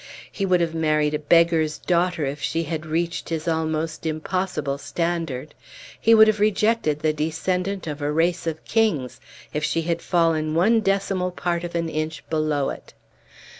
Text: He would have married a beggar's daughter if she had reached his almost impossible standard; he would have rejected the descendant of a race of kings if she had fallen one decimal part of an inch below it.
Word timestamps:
He 0.31 0.47
would 0.47 0.61
have 0.61 0.73
married 0.73 1.13
a 1.13 1.19
beggar's 1.19 1.77
daughter 1.77 2.25
if 2.25 2.41
she 2.41 2.63
had 2.63 2.87
reached 2.87 3.29
his 3.29 3.47
almost 3.47 4.03
impossible 4.07 4.79
standard; 4.79 5.53
he 6.01 6.15
would 6.15 6.25
have 6.25 6.39
rejected 6.39 7.01
the 7.01 7.13
descendant 7.13 7.85
of 7.85 8.01
a 8.01 8.11
race 8.11 8.47
of 8.47 8.65
kings 8.65 9.21
if 9.53 9.63
she 9.63 9.83
had 9.83 10.01
fallen 10.01 10.55
one 10.55 10.79
decimal 10.79 11.29
part 11.29 11.63
of 11.63 11.75
an 11.75 11.87
inch 11.87 12.27
below 12.31 12.71
it. 12.71 12.95